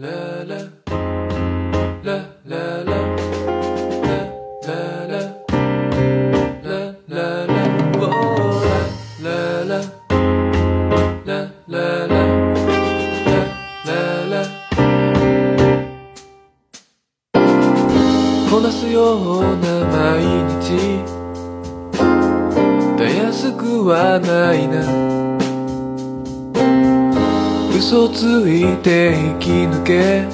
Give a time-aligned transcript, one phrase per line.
[0.00, 0.06] こ
[29.50, 30.26] き抜け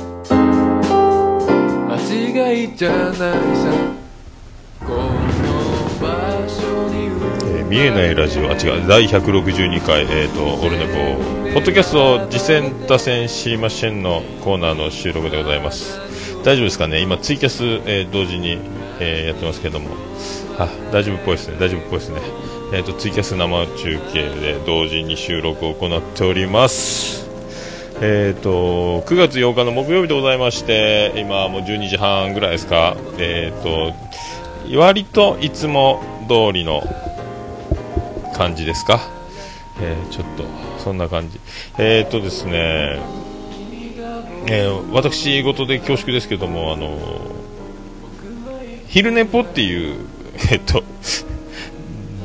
[1.88, 3.24] 間違いじゃないさ
[4.80, 5.08] この
[6.02, 6.06] 場
[6.46, 7.06] 所に
[7.56, 15.98] えー見えないラジオ、あ、違う、第162回、えっ、と、オルネポ、ポッドキャスト、次戦打線知りませんのコーナーの収録でございます。
[16.44, 17.00] 大丈夫ですかね？
[17.00, 18.58] 今、ツイキャス、えー同時に、
[19.00, 19.88] えーやってますけども。
[20.58, 21.56] あ、大丈夫っぽいですね。
[21.58, 22.20] 大丈夫っぽいですね。
[22.74, 27.25] えっ、と、ツイキャス生中継で同時に収録を行っております。
[27.98, 33.94] えー、と9月8日の木曜日でございまして今もう12時半ぐらいですか、えー、と
[34.78, 36.82] 割といつも通りの
[38.34, 39.00] 感じですか、
[39.80, 40.44] えーちょっと
[40.78, 41.40] そんな感じ。
[41.78, 43.00] えっ、とですね、
[44.46, 46.98] えー私事で恐縮ですけどもあの
[48.86, 50.06] 昼寝ぽっていう
[50.52, 50.84] えっ、と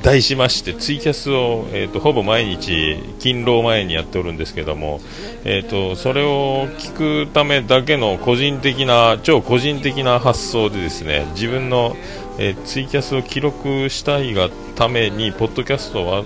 [0.01, 4.99] 題しましてツイキャスを、えー、とほぼ毎日勤労前にやっておるんですけども、
[5.43, 11.95] えー、とそれを聞くためだけの個人的な超個人的な発想でですね自分の、
[12.37, 16.25] えーツイキャスを記録したいがためにポッドキャストを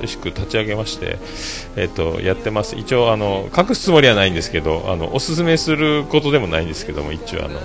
[0.00, 1.18] 新しく立ち上げまして、
[1.76, 2.76] えー、とやってます。
[2.76, 7.58] 一応あの隠すつもりはないんですけどあのおすすめすることでもないんですけども一応あの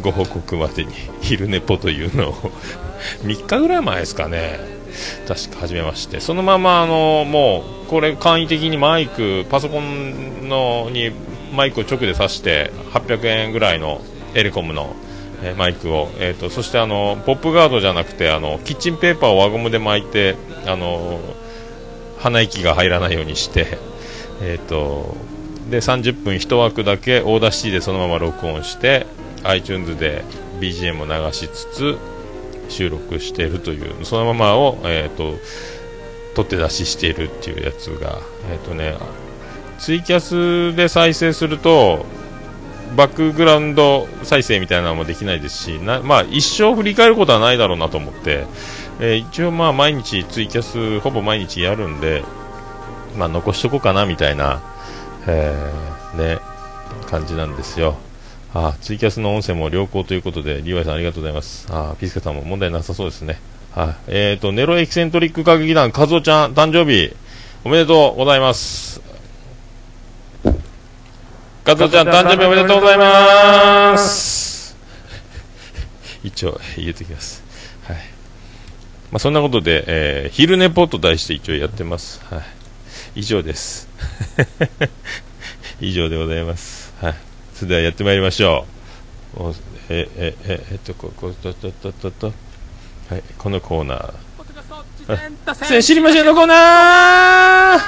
[0.00, 2.34] ご報告までに昼寝ぽというのを。
[3.24, 4.83] 3日ぐらい前ですかね。
[5.26, 6.20] 確か始めまして。
[6.20, 11.10] そのままあのもうこれ簡易的にマイクパソコンのに
[11.54, 14.00] マイクを直で挿して800円ぐらいの
[14.34, 14.94] エレコムの、
[15.42, 21.20] えーマイクを、えー、とそしてあのポップガードじゃなくてあのキッチンペーパーを輪ゴムで巻いてあの
[22.18, 23.78] 鼻息が入らないようにして、
[24.40, 25.14] えー、と
[25.70, 29.06] で30分1枠だけ Audacity でそのまま録音して
[29.42, 30.24] iTunes で
[30.60, 31.98] BGM を流しつつ
[32.68, 35.38] 収録しているというそのままを、えー、と
[36.34, 38.18] 取って出ししているっていうやつが、
[38.50, 38.96] えーとね、
[39.78, 42.04] ツイキャスで再生すると
[42.96, 48.46] バックグラウンド再生みたいなのもできないですしな、まあ、一生振り返ることはないだろうなと思って、
[49.00, 52.22] えー一応まあ毎日ツイキャスほぼ毎日やるんで、
[53.16, 54.62] まあ、残しとこうかなみたいな、
[55.26, 56.38] えーね、
[57.08, 57.96] 感じなんですよ。
[58.56, 61.66] あツイキャスの音声も良好ということで、リーワイさんありがとうございます。
[61.70, 63.40] あピスケさんも問題なさそうですね。
[63.72, 67.12] はい、えーと、ネロエキセントリック歌劇団、カズオちゃん、誕生日、
[67.64, 69.02] おめでとうございます。
[71.64, 74.76] カズオちゃん、誕生日おめでとうございます。
[76.22, 77.42] 一応、言うときます。
[77.88, 77.96] はい。
[79.10, 82.22] まあ、そんなことで、えー、昼寝ポと題して一応やってます。
[82.30, 82.42] はい。
[83.16, 83.88] 以上です。
[85.80, 86.94] 以上でございます。
[87.00, 87.33] はい。
[87.64, 88.66] それではやってまいりましょ
[89.38, 89.42] う。
[89.42, 89.54] お
[89.88, 92.26] え、え、え、えっと、こ、こ、と、と、と、と、と。
[93.08, 95.82] はい、このコーナー。
[95.82, 97.80] 知りませんのコーナー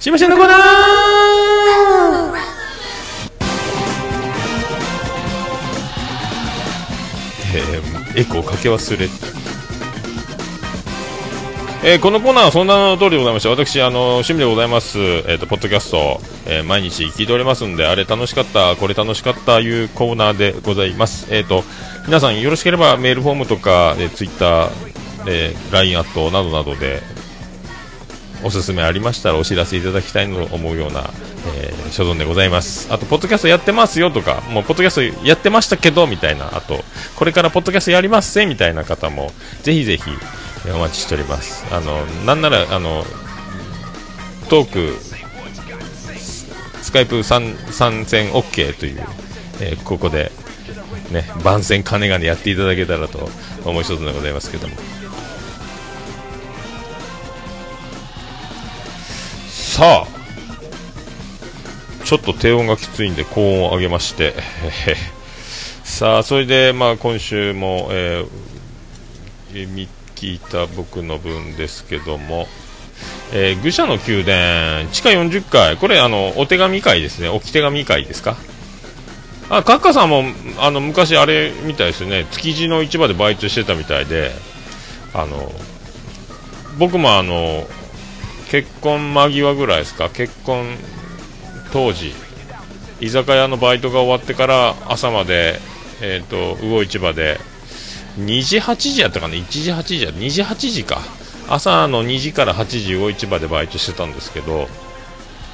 [0.00, 0.58] 知りませんのコーナー
[7.54, 9.08] えー、エコーかけ忘れ
[11.88, 21.62] えーこのコーナーはそんなの通りでございまして私あの趣味でございます、えー、とポッドキャスト、えー毎日聞いておりますんであれ楽しかったこれ楽しかったいうコーナーでございます、えー、と
[22.06, 24.70] 皆さんよろしければメールフォームとか、えー、ツイッター、
[25.28, 27.02] えー、LINE アットなどなどで
[28.42, 31.08] おすすめありましたらお知らせいただきたいと思うような、
[31.56, 32.92] えー所存でございます。
[32.92, 36.82] あとポッドキャストやってますよとかもうポッドキャストやってましたけどみたいなあと
[37.14, 39.30] これからポッドキャストやりますせみたいな方も
[39.62, 40.02] ぜひぜひ
[40.74, 41.64] お待ちしております。
[41.72, 43.04] あのなんならあの
[44.48, 44.96] トーク
[46.82, 47.56] スカイプ参
[48.06, 49.04] 戦 OK という、
[49.60, 50.30] えーここで
[51.10, 53.28] ね番宣金がねやっていただけたらと
[53.64, 54.74] 思い一つでございますけども。
[59.48, 60.06] さあ
[62.04, 64.34] ちょっと低音がきついんで高音を上げまして。
[65.84, 68.28] さあそれでまあ今週も、えー
[69.54, 72.48] えー見聞いた僕の分ですけども、
[73.32, 74.24] えー愚者の宮
[74.82, 77.28] 殿地下40階これあのお手紙会ですね。
[77.28, 78.36] 置き手紙会ですか？
[79.48, 80.24] あカッカさんも
[80.58, 82.26] あの昔あれみたいですよね。
[82.32, 84.32] 築地の市場でバイトしてたみたいで
[85.14, 85.52] あの
[86.78, 87.66] 僕もあの
[88.50, 90.08] 結婚間際ぐらいですか？
[90.10, 90.66] 結婚
[91.72, 92.12] 当時
[93.00, 95.58] 居酒屋のバイトが終わってから朝まで、
[96.00, 97.38] えーと、魚市場で
[98.18, 100.10] 2時8時やったかな？1時8時や。
[100.10, 101.00] 2時8時か。
[101.48, 104.68] 朝の2時から8時魚市場でバイトしてたんですけど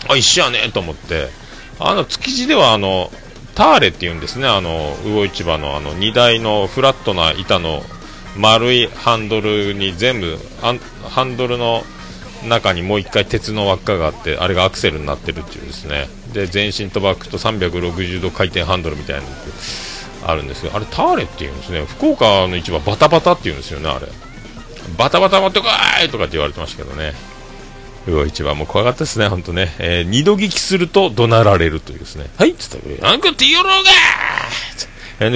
[0.08, 1.28] あ一緒やねと思って。
[1.78, 3.10] あの築地ではあの
[3.54, 4.46] ターレっていうんですね。
[4.46, 7.82] あの魚市場のあの荷台のフラットな板の
[8.36, 11.82] 丸いハンドルに全部ハンドルの
[12.48, 16.08] 中にもう1回鉄の輪っかがあってあれがアクセルになってるっていうですね。
[16.32, 19.28] で前進とバックと360度回転ハンドルみたいなの
[20.24, 21.84] あるんですけどあれターレっていうんですね。
[21.84, 24.06] 福岡の市場バタバタっていうんですよねあれ。
[24.96, 25.66] バタバタ持ってこ
[26.04, 27.14] いとかって言われてましたけどね。
[28.06, 35.32] 魚市場も怖かったですね、本当ね、えー、二度聞きすると怒鳴られるというですね、はいっつったら、あんこって言いよろうがー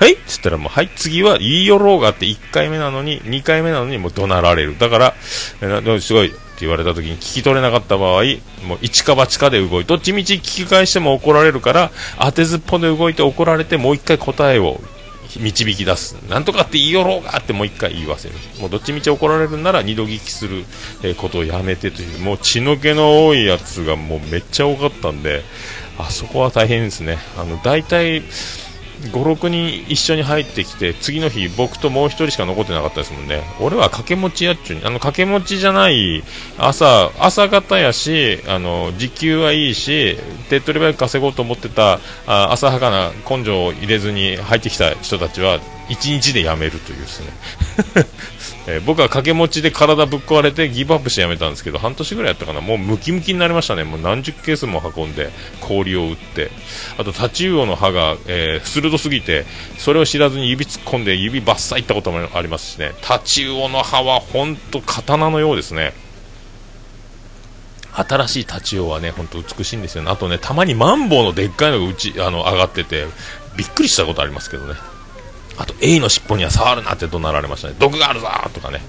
[0.00, 4.76] はいっつったらもう、はい、次は言いよろうがって1回目なのに、2回目なのにもう怒鳴られる。
[4.78, 5.14] だから、
[5.60, 8.22] えー、すごい言われた時に聞き取れなかった場合、
[8.66, 14.80] もう一か八かで動い、どっちみち聞き返しても怒られるから、当てずっぽで動いて怒られて、もう1回答えを
[15.38, 16.14] 導き出す。
[16.28, 18.34] なんとかって言いよろうがってもう一回言わせる。
[18.60, 20.64] もうどっちみち怒られるなら二度聞きする、
[21.16, 25.42] ことをやめてという、もう血の気の多いやつがもうめっちゃ多かったんで、
[25.98, 27.18] あそこは大変ですね。
[27.38, 28.22] あの、大体、
[29.10, 33.42] 56人一緒に入ってきて次の日僕ともう1人しか残ってなかったですもんね。
[33.60, 36.22] 俺は掛け持ちやっちゅうあの掛け持ちじゃない
[36.58, 40.16] 朝朝方やしあの時給はいいし
[40.48, 45.58] 手っ取り早く稼ごうと思ってたあ浅はかな根性を入れずに入ってきた人たちは
[45.88, 47.26] 1日で辞めるというですね。
[48.66, 52.60] えー、僕は掛け持ちで体ぶっ壊れてギブアップしてやめたんですけど半年ぐらいやったかな。
[52.60, 53.82] もうムキムキになりましたね。
[53.82, 55.30] もう何十ケースも運んで
[55.60, 56.50] 氷を打って。
[56.96, 59.46] あとタチウオの歯が、えー、鋭すぎて
[59.78, 62.92] それを知らずに指突っ込んで指バッサいったこともありますしね。
[63.02, 65.92] タチウオの歯は本当刀のようですね。
[67.94, 70.10] 新しいタチウオはね本当美しいんですよね。
[70.10, 73.06] あとねたまにマンボウのでっかいのがうちあの上がってて
[73.56, 74.74] びっくりしたことありますけどね。
[75.58, 77.74] あと、エイの尻尾には触るなって怒鳴られましたね。
[77.78, 78.80] 毒があるぞとかね。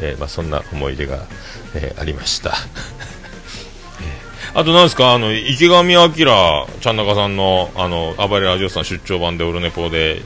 [0.00, 1.26] えー、まあ、そんな思い出が、
[1.74, 2.54] えー、ありました。
[4.54, 10.22] あと、なんですか、あの、池上彰、ちゃん中さんの、あの、暴れラジオさん出張版でオルネポで、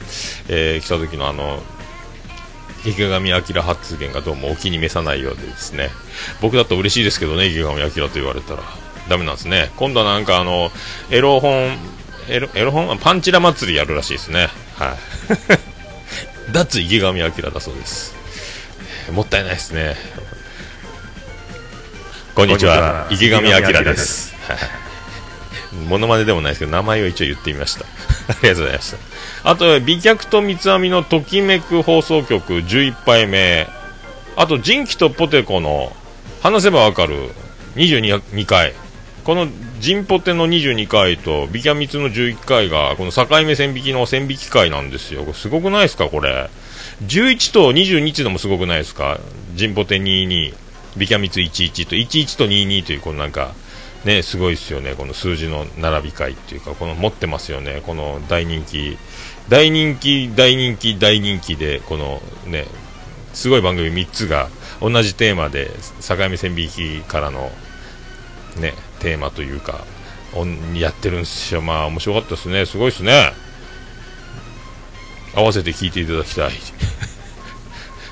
[0.49, 1.61] えー、来た時のあの、
[2.85, 5.89] 池上彰発言がどうもお気に召さないようでですね。
[6.41, 8.63] 僕だと嬉しいですけどね、池上彰と言われたら。
[9.09, 9.71] ダメなんですね。
[9.77, 10.71] 今度はなんかあの、
[11.09, 11.77] エロ本、
[12.29, 12.97] エロエロ本？
[12.97, 14.49] パンチラ祭りやるらしいですね。
[14.77, 14.97] はい。
[16.53, 18.15] 脱池上彰だそうです。
[19.11, 19.95] もったいないですね。
[22.35, 24.35] こんにちは、池上彰です。
[25.89, 27.85] モノマネでもないですけど、名前を一応言ってみました。
[28.29, 28.97] ありがとうございました。
[29.49, 33.67] あと、美脚と三つ編みのときめく放送局11杯目。
[34.35, 35.95] あと、人気とポテコの
[36.41, 37.31] 話せばわかる
[37.75, 38.73] 22回。
[39.27, 39.45] この
[39.81, 45.33] ジンポテの22回とビキャミツの11回がこの境目線引きの線引き会なんですよ。
[45.33, 46.49] すごくないですか、これ。
[47.01, 49.19] 11と22ってのもすごくないですか？
[49.55, 50.55] ジンポテ22、
[50.95, 53.53] ビキャミツ11と11と22というこのなんか、
[54.05, 54.95] ね、すごいですよね。
[54.95, 57.81] この数字の並び会っていうか、この持ってますよね。
[57.85, 58.97] この大人気、
[59.49, 62.63] 大人気、大人気、大人気で、このね、
[63.33, 64.47] すごい番組3つが
[64.79, 65.69] 同じテーマで
[65.99, 67.51] 境目線引きからの
[68.55, 69.85] ね、テーマというか、
[70.75, 71.61] やってるんですよ。
[71.61, 72.65] まあ、面白かったですね。
[72.65, 73.33] すごいですね。
[75.35, 76.51] 合わせて聞いていただきたい。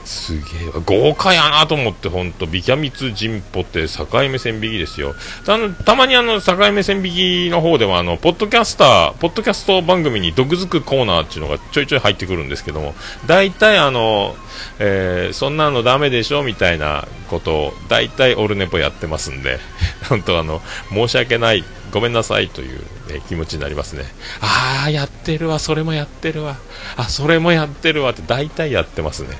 [0.06, 5.16] すげえ豪華やなと思って、本当ビキャミツジンポって境目線引きですよ。
[5.46, 12.94] たたまにあの、境目線引きの方では、あの、ポッドキャスター、ポッドキャスト番組に毒づくコーナーっていうのがちょいちょい入ってくるんですけども、
[13.26, 14.36] 大体あの、
[14.80, 19.60] えー、そんなのダメでしょみたいなことを、大体オルネポやってますんで、
[20.08, 22.80] 本当あの、申し訳ない、ごめんなさいという、
[23.12, 24.06] ね、気持ちになりますね。
[24.42, 26.58] ああ、やってるわ、それもやってるわ、
[26.96, 29.38] あ、それもやってるわって大体やってますね。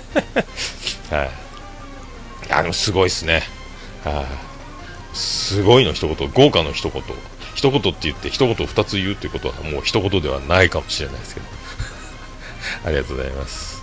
[1.10, 1.30] はい。
[2.50, 3.42] あ、でもすごいですね。
[4.04, 5.16] はい。
[5.16, 7.02] すごいの一言、豪華の一言。
[7.54, 11.46] 一言って言って一言二つ言うってことはもう一言ではないかもしれないですけど。
[12.84, 13.82] ありがとうございます。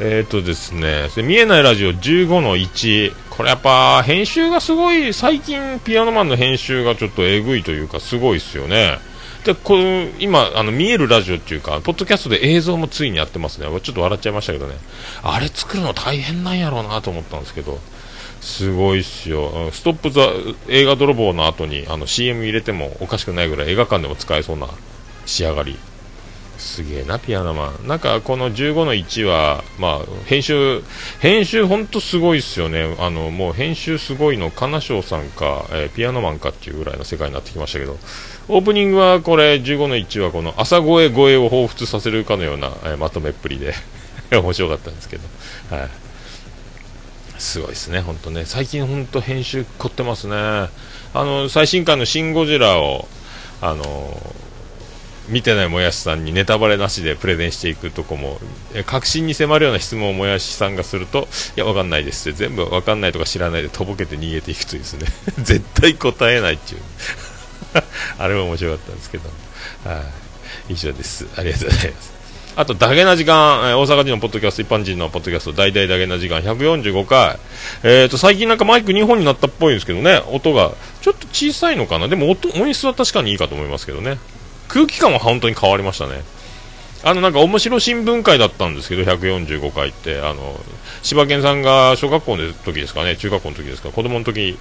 [0.00, 3.12] えっ、ー、とですね、見えないラジオ15の1。
[3.30, 8.98] これやっぱ編集がすごい、最近ピアノマンの編集がちょっとえぐいというかすごいですよね。
[9.48, 13.66] でこの今あの見えるラジオっていうかポッドキャストで映像もついにやってますね。
[13.80, 14.74] ちょっと笑っちゃいましたけどね。
[15.22, 17.78] あれ作るの大変なんやろうなと思ったんですけど。
[18.42, 19.70] すごいっすよ。
[19.72, 20.28] ストップ・ザ
[20.68, 24.68] 映画泥棒の後にあの CM 入れてもおかしくないぐらい映画館でも使えそうな
[25.24, 25.78] 仕上がり。
[26.58, 27.86] すげえな、ピアノマン。
[27.86, 30.82] なんか、この15の1は、まあ、編集、
[31.20, 32.96] 編集ほんとすごいっすよね。
[32.98, 37.96] あの、もう編集すごいの、金賞さんか、えー、ピアノマンかっていうぐらいの世界になってきましたけど、
[38.48, 43.74] オープニングはこれ、15の1はこの朝声声を彷彿させるかのような、え、まとめっぷりで
[44.32, 45.88] 面白かったんですけど、はい。
[47.38, 48.44] すごいですね、本当ね。
[48.46, 50.34] 最近本当編集凝ってますね。
[50.34, 50.70] あ
[51.14, 53.06] の、最新刊のシン・ゴジラを、
[53.60, 54.34] あの
[55.28, 58.40] 見てないもやしさんにネタバレなしでプレゼンしていくとこも、
[58.86, 65.06] 確信に迫るような質問をもやしさんがすると、いや、わかんないですって全部わかんないとか知らないでとぼけて逃げていくというですね、
[65.44, 66.80] 絶対答えないっていう
[68.18, 69.28] あれも面白かったんですけど、
[69.84, 70.02] は
[70.68, 71.26] い、以上です。
[71.36, 72.18] ありがとうございます。
[72.56, 77.38] あと、ダゲな時間、大阪人のポッドキャスト、一般人のポッドキャスト、大々ダゲな時間、145回。
[77.84, 82.08] えっ、ー、と、最近なんかマイク2本になったっぽいんですけどね、音が、ちょっと小さいのかな。
[82.08, 84.18] でも音、音質は確かにいいかと思いますけどね。
[84.66, 86.24] 空気感は本当に変わりましたね。
[87.04, 90.58] あのなんか面白新聞会だったんですけど、145回って、あの
[91.02, 94.58] 柴犬さんが小学校の時ですかね、中学校の時ですか、子供の時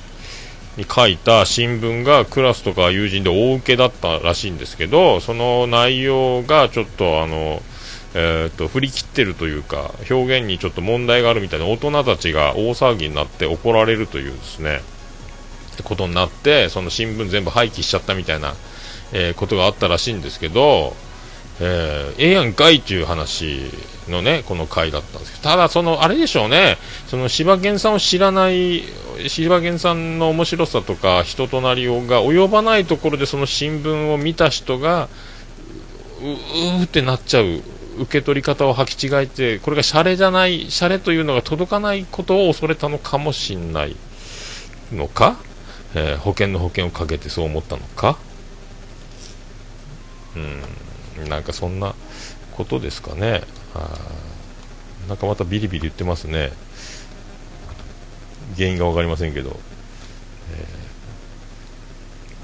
[0.77, 7.61] に書いた新聞がクラスとか友人で大受けだったらしいんですけど、その内容がちょっとあの、
[8.13, 14.81] えーと、振り切ってるというか、表現にちょっと問題があるみたいな大人たちが大騒ぎになって怒られるというですね
[15.73, 18.53] って、ことになって、その新聞全部廃棄しちゃったみたいな
[19.13, 20.95] えー、ことがあったらしいんですけど、
[21.59, 23.71] えー、ええやんかいっていう話
[24.09, 28.83] のね、この回だったんですけど、ただ、その、あれでしょうね、その柴犬さんを知らない、
[29.27, 35.09] 柴犬さんの面白さとか、人となりをが及ばないところで、その新聞を見た人が、
[36.21, 37.61] ううーってなっちゃう、
[37.99, 43.95] 受け取り方を履き違えて、これがシャレじゃない、シャレというのが届かないことを恐れたのかもしれない
[44.91, 45.37] のか、
[45.95, 48.17] えー、保険の保険をかけてそう思ったのか。
[50.35, 50.61] うん、
[51.25, 51.95] なんかそんな
[52.51, 53.43] ことですかね。
[53.73, 53.97] あ
[55.07, 56.51] なんかまたビリビリ言ってますね。
[58.55, 59.59] 原因が分かりませんけど、
[60.51, 60.65] え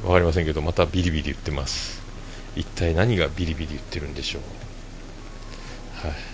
[0.02, 2.02] ー、分かりませんけど、またビリビリ言ってます。
[2.56, 6.08] 一体何がビリビリ言ってるんでしょう。
[6.08, 6.33] はい。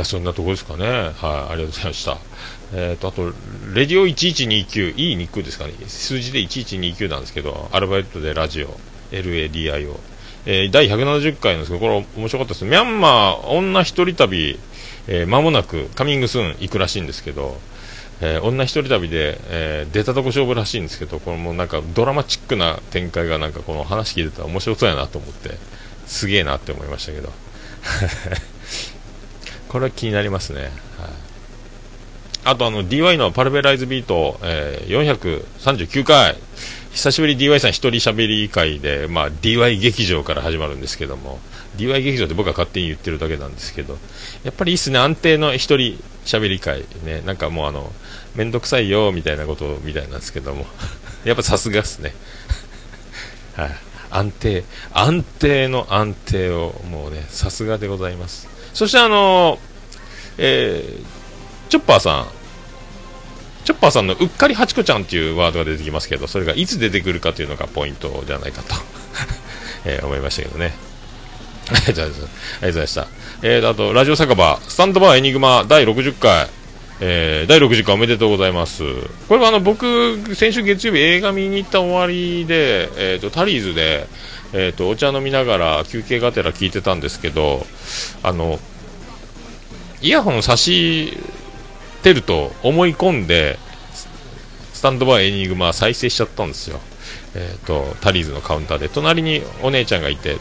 [0.00, 0.86] まあ、そんなとこですかね。
[0.86, 2.16] はい、ありがとうございました。
[2.72, 3.34] えっ、ー、と、あと、
[3.74, 5.74] レディオ1129、いいニックですかね。
[5.88, 8.80] 数字で1129なんですけど、アルバイトでラジオ、
[9.12, 9.98] LADIO。
[10.46, 12.64] えー、第170回なんですけど、これ面白かったです。
[12.64, 14.58] ミャンマー女一人旅、
[15.06, 17.60] えー、間もなくカミングスーン行くらしいんですけど、
[18.22, 25.58] えー、女一人旅で、えー、出たとこ勝負らしいんですけど、これもなんかドラマチックな展開がなんかこの話聞いてたら面白そうやなと思って、
[26.06, 27.30] すげえなって思いましたけど。
[29.70, 30.70] これは気になりますね。
[32.44, 36.36] あとあの DY のパルベライズビート、えー、439回、
[36.92, 41.38] 久しぶり DY さん一人喋り会で、まあ、DY 劇場から始まるんですけども、
[41.76, 43.98] DY 劇場って僕は勝手に言ってるだけなんですけど、
[44.42, 47.92] やっぱりいいっすね、安定の一人喋り会、ね、なんかもうあの、
[48.34, 50.66] めんどくさいよみたいなことみたいなんですけども、
[51.24, 52.14] やっぱさすがっすね。
[53.54, 53.76] はい、
[54.10, 58.48] 安定、安定の安定を、もうね、さすがでございます。
[58.72, 59.58] そしてあの
[60.38, 61.20] えー
[61.70, 62.26] チョッパーさん、
[63.64, 68.74] チョッパーさんのうっかりハチコちゃんっていうワードが出てきますけど、それがいつ出てくるかというのがポイントじゃないかと
[69.86, 70.74] えー、思いましたけどね。
[71.70, 72.14] ありがとうご
[72.60, 73.06] ざいました。
[73.42, 76.48] えー、あと、ラジオ酒場、スタンドバーエニグマ第60回、
[77.00, 78.82] えー、第60回おめでとうございます。
[79.28, 84.08] これはあの、僕、先週月曜日映画見に行った終わりで、えっ、ー、と、タリーズで、
[84.52, 87.66] え、ー、と、お茶飲みながら休憩がてら聞いてたんですけど、
[88.22, 88.58] あの、
[90.02, 91.18] イヤホン差し
[92.02, 93.58] てると思い込んで、
[94.72, 96.80] スタンドバイエニグマ再生しちゃったんですよ。
[97.34, 98.88] えっ、ー、と、タリーズのカウンターで。
[98.88, 100.38] 隣にお姉ちゃんがいて、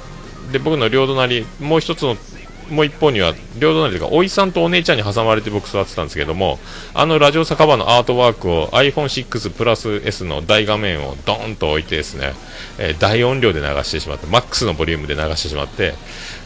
[0.51, 2.15] で、僕の両隣、もう一つの、
[2.69, 6.59] もう一方には、両隣というか、おいさんとお姉ちゃんに挟まれて僕座ってたんですけども、
[6.93, 12.33] あのラジオ酒場のアートワークを iPhone6 プラス S の大画面をドーンと置いてですね、
[12.77, 15.93] えー、大音量で流してしまって、マックスのボリュームで流してしまって、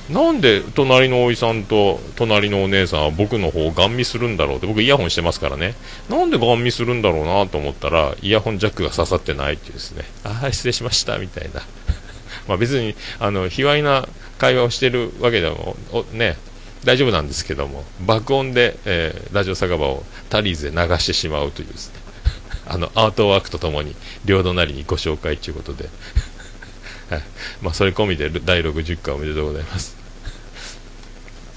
[0.09, 5.75] なんで隣のおいさんと隣のお姉さんは僕の方をガン見するんだろうって僕イヤホンしてますからね。
[6.09, 10.03] なんでガン見するんだろうなと思ったらイヤホンジャックが刺さってないっていうですね。
[10.25, 11.61] ああ失礼しましたみたいな。
[12.49, 14.07] まあ別にあの卑猥な
[14.43, 15.77] 会話をしてるわけでも
[16.11, 16.35] ね
[16.83, 21.99] 大丈夫なんですけども爆音で、えー、ラジオ酒場をタリーズで流してしまうというですね
[22.67, 23.95] あのアートワークとともに
[24.25, 25.87] 両隣にご紹介ということで
[27.09, 27.23] はい、
[27.63, 29.95] まあ、それ込みで第60回おめでとうございます。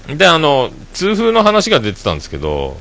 [0.07, 2.77] で、あの、痛風の話が出てたんですけど、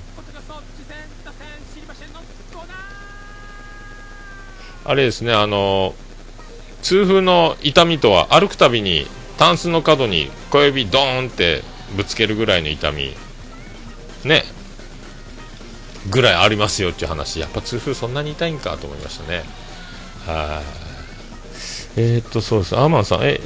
[4.85, 5.95] あれですね、あの、
[6.83, 9.07] 痛風の痛みとは歩くたびに
[9.39, 11.63] タンスの角に小指ドーンって
[11.97, 13.13] ぶつけるぐらいの痛み。
[14.25, 14.45] ね。
[16.11, 17.41] ぐらいありますよっていう話。
[17.41, 19.43] やっぱ痛風そんなに痛いんかと思いましたね。
[20.27, 22.01] はい。
[22.01, 22.77] えー、っとそうです。
[22.77, 23.21] アーマンさん。
[23.25, 23.41] え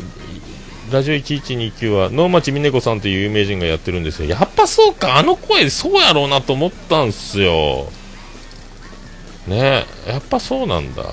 [0.90, 5.16] ラジオ1129は能町みね子さんという有名人がやってるんですよやっぱそうか。
[5.16, 7.90] あの声そうやろうなと思ったんすよ。
[9.47, 9.85] ね。
[10.06, 11.04] やっぱそうなんだ。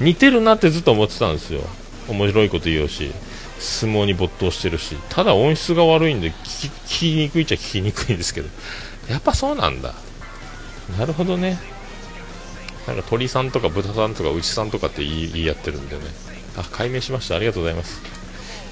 [0.00, 1.62] 似てるなってずっと思ってたんですよ。
[2.08, 3.12] 面白いこと言うし。
[3.60, 8.48] 相撲に没頭してるしただ音質が悪いんで聞き聞きにくいっちゃ聞きにくいんですけど
[9.10, 9.94] やっぱそうなんだ。
[10.96, 11.58] なるほどね。
[12.86, 16.02] なんか鳥さんとか豚さんとか牛さんとかって言い言い合ってるんでね。
[16.56, 17.36] あ解明しました。
[17.36, 18.00] ありがとうございます。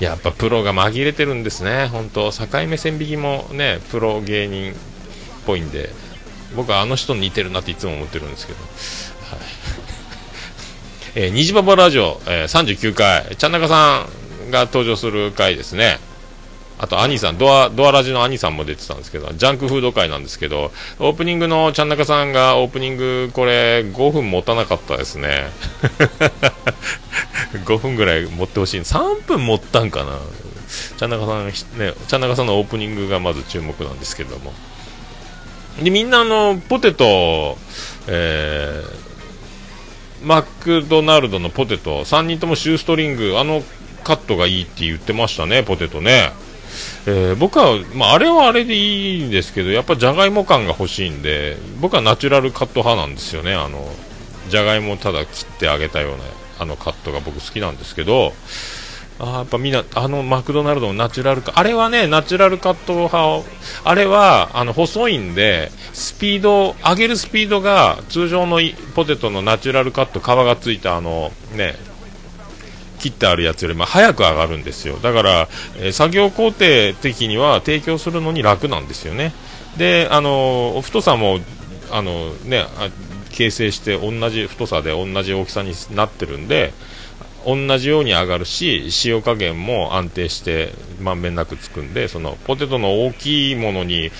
[0.00, 1.86] やっぱプロが紛れてるんですね。
[1.86, 4.74] 本当境目線引きもねプロ芸人っ
[5.44, 5.90] ぽいんで
[6.54, 8.68] 僕はあの人に似てるなっていつも思ってるんですけど、はい。
[11.26, 14.17] えー、虹パパラジオ、えー、39回ちゃんなかさん。
[14.50, 15.98] が登場する回ですね
[16.78, 25.50] あと、兄さん、ドア、ドアラジの兄さんも出てたんですけど、ジャンクフード会なんですけど、オープニングのちゃんなかさんが、オープニング、これ、5分持たなかったですね。
[27.66, 28.80] 5分ぐらい持ってほしい。
[28.80, 30.20] 3分持ったんかな。
[30.96, 31.46] ちゃんなかさん、
[31.78, 34.52] ね、ちゃんなかさんのオープニングがまず注目なんですけども。
[35.82, 37.58] で、みんな、あの、ポテト、
[38.06, 43.64] えー、マクドナルドのポテト、3人ともシューストリング、あの
[44.08, 46.32] カットがいいって言ってましたね、ポテトね。
[47.06, 53.86] えー、僕は、まあ、あれはあれでいいんですけど、やっぱじゃがいも感が欲しいんで、僕はナチュラルカット派なんですよね、あの
[54.48, 56.18] じゃがいもただ切ってあげたような
[56.58, 58.32] あのカットが僕好きなんですけど、
[59.20, 63.46] あやっぱみんな、あのマクドナルドのナチュラルカあれはね、ナチュラルカット派
[63.84, 68.60] あれはあの細いんで、スピード、上げるスピードが通常の
[68.94, 71.74] ポテトのナチュラルカット、皮がついたあのね、
[72.98, 74.96] 切ってあるやつよりも早く上がるんですよ。
[74.96, 75.48] だから、
[75.80, 79.32] え、作業工程的には提供するのに楽なんですよね。
[79.76, 81.38] であの太さも
[81.90, 82.64] あのね
[83.30, 86.72] 形成して同じ太さで同じ大きさになってるんで
[87.46, 94.10] 同じように上がるし塩加減も安定してまんべんなくつくんでそのポテトの大きいものに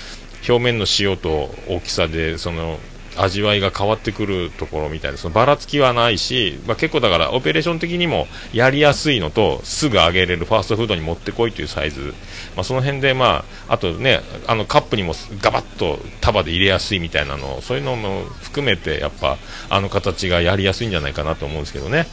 [0.47, 2.79] 表面の塩と大きさでその
[3.17, 12.13] 味わいが変わってくるところみたいなそのばらつきはないし、まあ、結構だからオペレーション的にもやりやすいのとすぐ揚げれるファーストフードに持ってこいというサイズ、
[12.55, 19.37] まあ、その辺で、まあ、あとねあのカップにもガバッと束で入れやすいみたいなのそういうのも含めてやっぱ
[19.69, 22.07] あの形がやりやすいんじゃないかなと思うんですけどね。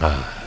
[0.00, 0.42] あ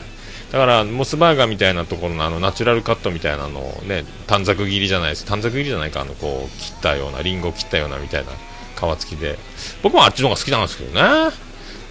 [0.52, 5.24] だからモスバーガーみたいなところのあのナチュラルカットみたいなのをね短冊切りじゃないです。
[5.24, 8.30] 短冊切りじゃないかあのこう切ったようなリンゴを切ったようなみたいな。
[8.76, 9.38] 皮付きで。
[9.82, 11.00] 僕もあっちの方が好きなんですけどね。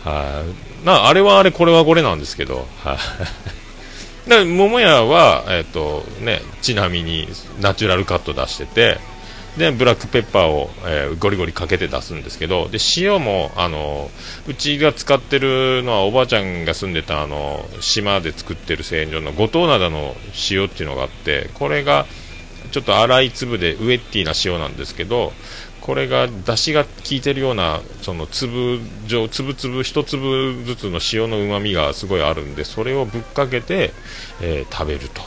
[0.04, 0.44] は
[0.84, 0.86] い。
[0.86, 2.68] なあれはあれこれはこれなんですけど。
[2.84, 2.94] は
[4.26, 4.30] い。
[4.30, 7.28] で桃屋は、えーとね、ちなみに
[7.62, 8.98] ナチュラルカット出してて
[9.58, 14.10] でブラックペッパーを、えー、ゴリゴリかけて出すんですけどで塩もあの
[14.48, 20.16] うちが使ってるのはおばあちゃんが住んでたあの島で作ってる製塩所の五島灘の
[20.52, 22.06] 塩っていうのがあってこれが
[22.72, 25.34] ちょっと粗い粒でウエッティな塩なんですけど
[25.86, 33.92] これが出汁が効いてるようなその粒状粒々一粒ずつの塩のうまみがすごいあるんでそれをぶっかけて、
[34.42, 35.22] えー、食べると、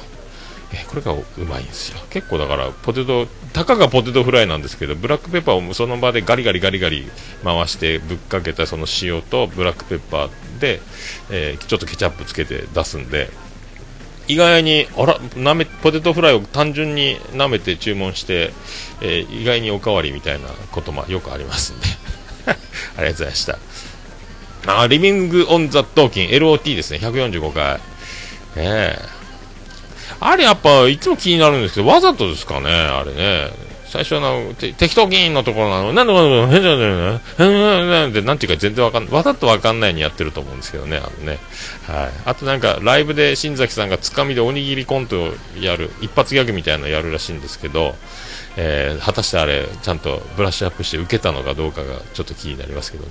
[0.75, 2.01] え、これがうまいんですよ。
[2.11, 7.07] 結構だからポテトたかがポテトフライなんですけどブラックペッパーをその場でガリガリガリガリ
[7.45, 10.81] 回してぶっかけたその塩とブラックペッパーで、
[11.31, 13.31] えー、ちょっとケチャップつけて出すんで
[14.29, 18.53] 意外にあらなめポテトフライを単純に舐めて注文して、
[19.01, 21.87] えー、意外におかわりみたいなこともよくありますんで。
[22.97, 23.59] ありがとうございました。
[24.67, 26.99] あリビング・オン・ザ・トーキン LOT ですね。
[26.99, 27.81] 145回。
[28.57, 29.19] ええ。
[30.21, 33.68] あれやっぱいつも気になるんですけどわざとですかねあれね。
[33.89, 36.85] 最初の適当議員のところなの、なんでなんで変じゃな
[38.07, 41.39] いのなんていうか全然わかん、わざとわかんないようにやってると思うんですけどね、あのね。
[41.87, 42.11] はい。
[42.27, 47.95] あとなんか、ライブで新崎さんがつかみでおにぎりコントをやる、一発ギャグみたいなのやるらしいんですけど、
[48.59, 53.11] えー、果たしてあれ、ちゃんとブラッシュアップして受けたのかどうかがちょっと気になりますけどね。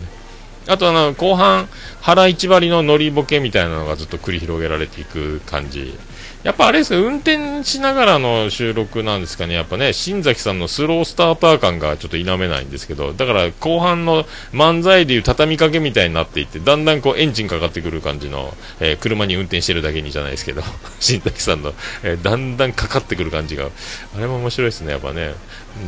[0.67, 1.67] あとあの、後半、
[2.01, 5.97] 腹一張りのノリボケみたいなのがずっと繰り広げられていく感じ。
[6.43, 14.23] やっぱあれですか、運転しながらの収録なんですかね、やっぱね、新崎さんのスロースターター感がちょっと否めないんですけど、だから後半の
[14.53, 20.61] 漫才でいう畳みかけみたいになっていって、だんだんこうエンジンかかってくる感じの、えー、車に運転してるだけにじゃないですけど、
[21.01, 21.73] 新崎さんの、
[22.03, 23.69] えー、だんだんかかってくる感じが、
[24.15, 25.33] あれも面白いですね、やっぱね、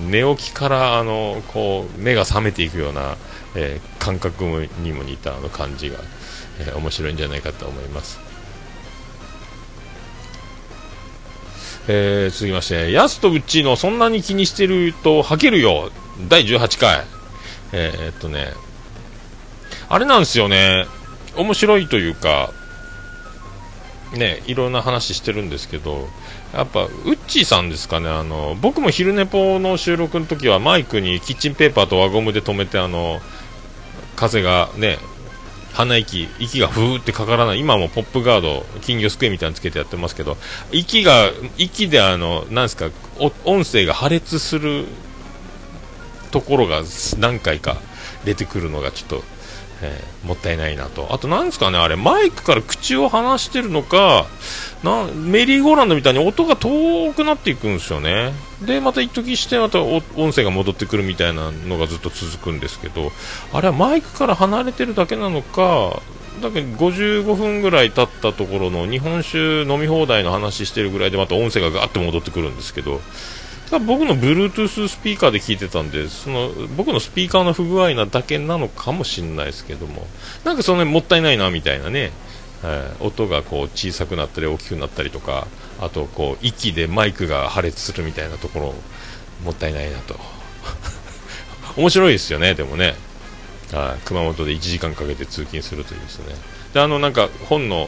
[0.09, 3.17] 寝起きからあの、こう、目が覚めていくような、
[3.55, 5.97] えー、感覚にも似たあの感じが、
[6.59, 8.19] え面白いんじゃないかと思います。
[11.91, 15.91] えー、続きまして、ヤスとうちのそんなに気にしてると吐けるよ、
[16.27, 17.03] 第18回。
[17.71, 18.53] えー、っとね、
[19.89, 20.85] あれなんですよね、
[21.35, 22.53] 面白いというか、
[24.13, 26.07] ね、いろんな話してるんですけど、
[26.53, 33.19] やっぱ、ウッチーさんですかね、あの、僕も昼寝ぽの収録の時はマイクにキッチンペーパーと輪ゴムで止めて、あの、
[34.15, 34.99] 風がね、
[35.73, 40.37] 鼻息、息がふーってかからない、今もポップガード、金魚すくいみたいにつけてやってますけど、
[40.71, 42.89] 息が、息であの、なんですか、
[43.45, 44.85] 音声が破裂する
[46.31, 46.81] ところが
[47.17, 47.77] 何回か
[48.25, 49.23] 出てくるのがちょっと、
[49.81, 51.07] えー、もったいないなと。
[51.11, 54.27] あと、なんですかね、あれ、マイクから口を離してるのか、
[54.83, 58.33] なメリーゴーランドみたいに音が遠くなっていくんですよね。
[58.61, 60.01] で、また一時してまた音
[60.33, 63.11] 声が戻ってくるみたいなのがずっと続くんですけど、
[63.53, 66.01] あれはマイクから離れてるだけなのか、
[66.41, 73.01] だけど55分ぐらい経ったところの日本酒飲み放題の話してるぐらいでまた音声がガーッと戻ってくるんですけど、
[73.77, 80.07] 僕の Bluetooth スピーカーで聞いてたんで、その僕のスピーカーの不具合なだけなのかもしれないですけども、
[80.43, 82.11] なんかそのもったいないなみたいなね、
[82.63, 85.47] えー、音がこう小さくなったり大きくなったりとか
[85.79, 88.73] あとこう息でマイクが破裂するみたいなところ
[89.45, 90.19] もったいないなと。
[91.77, 92.95] 面白いですよねでもね。
[94.05, 96.35] 熊本で1時間かけて通勤するというですね。
[96.73, 97.87] であのなんか本の、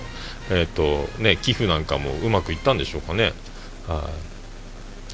[0.51, 3.33] えーとね、寄付なんかもうまくいったんでしょうかね。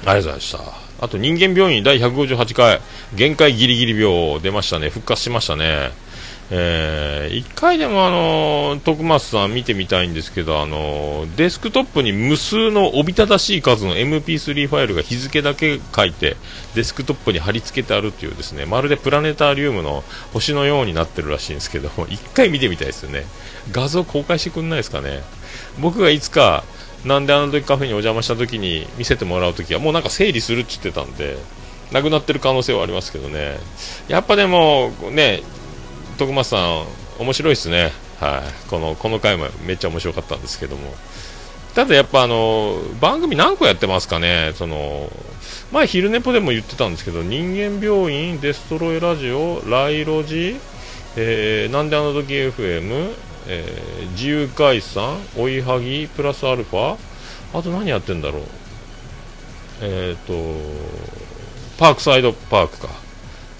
[0.00, 0.88] りがとうございました。
[1.00, 2.80] あと人間病院第158回
[3.14, 4.90] 限界ギリギリ病出ましたね。
[4.90, 5.90] 復活しましたね。
[6.50, 16.36] えー、一回でもあの徳松さん見てみたいんですけどあのデスクトップに無数のおびただしい数の MP3 ファイルが日付だけ書いて
[16.74, 23.24] デスクトップに貼り付けてあるっていうですねまるでプラネタリウムの星のようになってるらしいんですけど一回見てみたいですよね。
[23.70, 25.22] 画像公開してくんないですかね。
[25.80, 26.64] 僕がいつか
[27.04, 31.36] なんであの時カフェにお邪魔した時に見せてもらう時はもうなんか整理するって言ってたんで
[31.92, 33.58] なくなってる可能性はありますけどね。
[34.08, 35.42] やっぱでもね
[36.18, 36.84] 徳松さん、
[37.20, 40.92] 面白いですね、はい、このこの回もめっちゃ面白かったんですけども、
[41.74, 45.10] ただやっぱあの番組何個やってますかね、その
[45.70, 50.56] 前、昼寝ぽでも言ってたんですけど、人間病院、デストロイラジオ、ライロジ、
[51.16, 53.14] えー、なんであの時 FM、
[53.48, 56.96] えー、自由解散、追いはぎ、プラスアルファ、
[57.54, 58.42] あと何やってんだろう、
[59.80, 60.54] えっ、ー、と、
[61.78, 63.07] パークサイドパークか。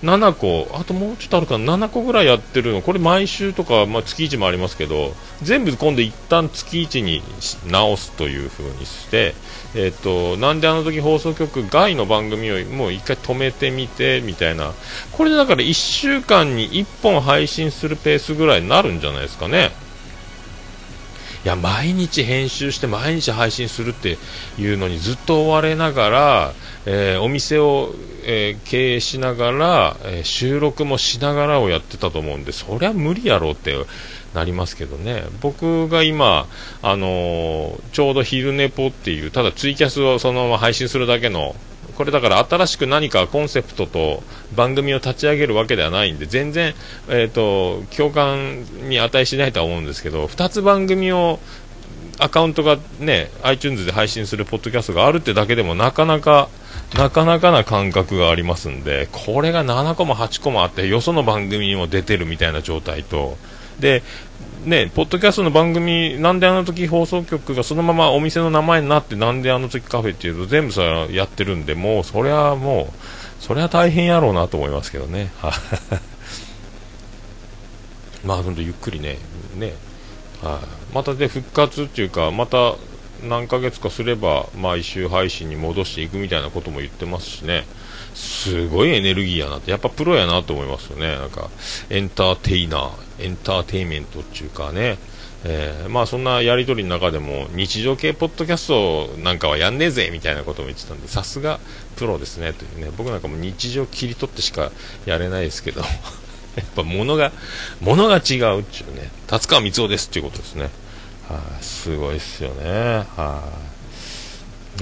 [0.02, 7.22] 7個、あともうちょっとあるかな、7個ぐらいやってるの、これ毎週とか、まあ、月1もありますけど、全部今度一旦月1に
[7.66, 9.34] 直すというふうにして、
[9.74, 14.72] えっ、と、なんであの時放送局外の番組をもう一回止めてみて、みたいな、
[15.12, 19.72] これでだから1週間に1本配信するペースぐらいになるんじゃないですかね。
[21.48, 24.18] や毎日編集して毎日配信するって
[24.58, 26.52] いうのにずっと追われながら、
[26.86, 33.74] えー、お店を、えー、経営しながら、えー、収録もしながらをやってたと思うんでそりゃ無理やろうって
[34.34, 35.24] なりますけどね。
[35.40, 36.46] 僕が今、
[36.82, 41.56] あのちょうど昼寝ぽっていうただツイキャスをそのまま配信するだけの
[41.98, 44.22] これだから新しく何かコンセプトと
[44.54, 46.72] 番組を立ち上げるわけではないんで全然、
[47.08, 51.40] えーと、共感に値しないとは思うんですけど2つ番組を
[52.20, 56.48] アカウントがね iTunes で配信するポッドキャストがあるってだけでもなかなか
[56.96, 63.36] なかなかな感覚がありますんでこれが7個も8個もあってよその番組にも出てるみたいな状態と。
[63.80, 64.02] で
[64.64, 75.30] ね、ポッドキャストの番組、なんであの時放送局がそのままお店の名前になって、なんであの時カフェっていうと全部さやってるんで、もうそれはもう、それは大変やろうなと思いますけどね。
[78.24, 79.18] まあ、ほんとゆっくりね、
[79.56, 79.74] ね、
[80.42, 82.74] はい、またで復活っていうか、また
[83.22, 87.64] 何ヶ月かすれば毎週配信に戻していくみたいなことも言ってますしね。
[88.18, 91.14] すごいエネルギーやなって、やっぱプロやなと思いますよね。
[91.14, 91.50] なんか、
[91.88, 94.98] エンターテイナー、エンターテイメントっていうかね、
[95.44, 101.60] えー、まあそんなやり取りの中でも日常系ポッドキャストなんかはやんねえぜみたいなことも言ってたんでさすが
[101.94, 102.90] プロですねというね。
[102.96, 104.72] 僕なんかも日常切り取ってしか
[105.06, 105.82] やれないですけど。
[106.56, 107.30] やっぱ物が
[107.80, 109.12] 物が違うっていうね。
[109.28, 110.70] 達川光夫ですっていうことですね。
[111.28, 112.64] はあ、すごいですよね。
[112.70, 113.42] はあ、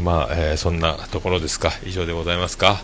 [0.01, 1.73] まあ、えー、そんなところですか。
[1.85, 2.83] 以上でございますか。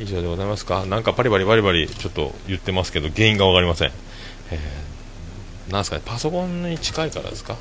[0.00, 0.84] 以上でございますか。
[0.86, 3.92] なんかパリパリバリバリちょっと言ってますけど原因が分かりません、
[4.50, 6.02] えー、なんすかね。
[6.04, 7.56] パソコンに近いからですか？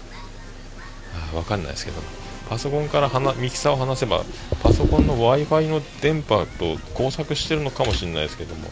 [1.32, 2.02] あ分かんないですけど。
[2.50, 4.24] パソコンからミキサーを離せば
[4.62, 6.65] パソコンの w i f i の電波と
[7.00, 8.70] 交錯してるのかもしれないですけども。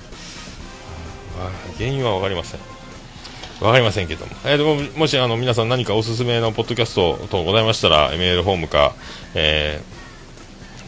[1.78, 2.60] 原因は分かりません。
[3.60, 8.96] 分かりませんけども、えー、ももしあの皆さん何かおすすめのポッドキャスト等ございましたらメールフォームか、
[9.36, 10.00] えー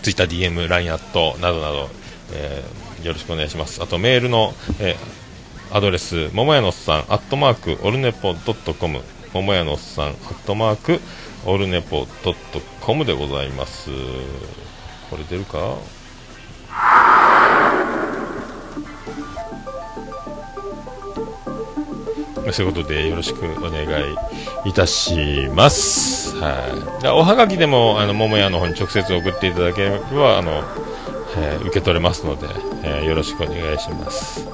[0.02, 1.88] TwitterDM、LINE アットなどなど、
[2.34, 3.82] えー、よろしくお願いします。
[3.82, 9.02] あとメールの、えー、アドレス、ももやのっさん、アットマーク、オルネポドットコム、
[9.34, 11.00] ももやのっさん、アットマーク、
[11.46, 13.89] オルネポドットコムでございます。
[15.10, 15.76] これ出るか？
[22.52, 23.88] そういうことでよろしくお願い
[24.65, 26.36] いたします。
[26.38, 27.08] はい。
[27.08, 30.63] おはがきでも、あの、桃屋の方に直接送っていただければ、あの、
[31.38, 32.48] えー、受け取れますので、
[32.84, 34.48] えー、よろしくお願いします。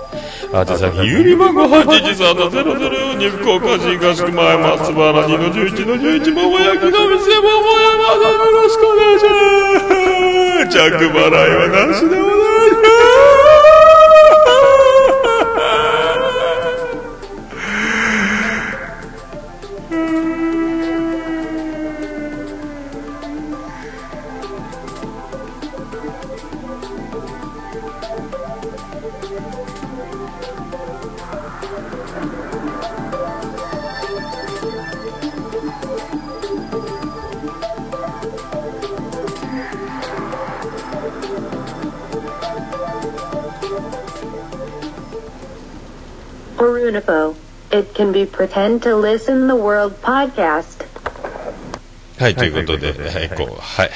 [0.53, 10.07] あて先、ゆりまご813 0 0に福岡市東区前松原2の11の11桃焼きの店桃山さんよろしくお願いします。
[10.69, 12.46] 着払いはなしでございます。
[46.87, 47.35] Unifo.
[47.69, 50.85] It can be pretend to listen the world podcast.
[52.17, 53.91] はい、ということで、はい、こう、はい。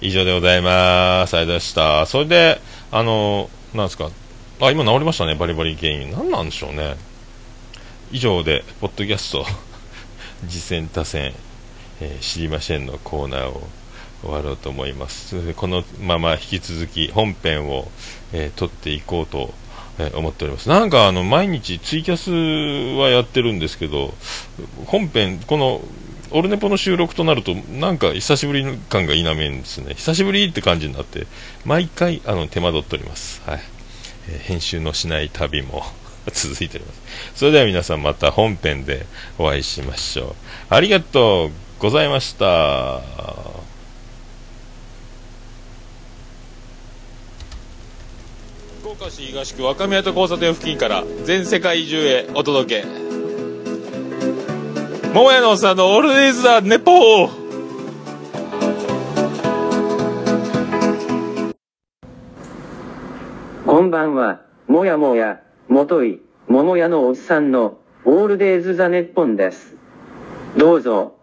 [0.00, 1.36] 以上でございます。
[1.36, 2.06] ありがとうございました。
[2.06, 2.60] それで、
[2.92, 4.10] あの、なんですか。
[4.60, 6.12] あ、今治りましたね、バリバリ原因。
[6.12, 6.96] 何なんでしょうね。
[8.12, 9.44] 以上で、ポッドキャスト、
[10.48, 11.34] 次戦多戦、
[12.00, 13.68] えー、知りませんのコーナーを
[14.22, 15.52] 終わろうと思います。
[15.54, 17.90] このまま引き続き本編を、
[18.32, 19.52] えー、撮っていこうと
[19.98, 20.68] え思っております。
[20.68, 22.30] なんかあの毎日ツイキャス
[23.00, 24.14] はやってるんですけど
[24.86, 25.80] 本編この
[26.30, 29.94] オルネポの収録となるとなんか久しぶりの感が否めんですね。
[29.94, 31.26] 久しぶりって感じになって
[31.64, 33.60] 毎回あの手間取っております、はい。
[34.30, 35.82] えー、編集のしない旅も
[36.32, 37.00] 続いております。
[37.34, 39.06] それでは皆さんまた本編で
[39.38, 40.28] お会いしましょ
[40.70, 40.74] う。
[40.74, 43.47] ありがとうございました。
[49.00, 52.86] 岡市東区若宮と交差点付近から全世界中へお届け
[55.14, 57.30] 桃屋のおっさんのオールディーズ・ザ・ネポー
[63.64, 69.76] こんばんは、もやもや、もとい、桃屋のおっさんの、オールデイズ・ザ・ネッポンです。
[70.56, 71.17] どうぞ。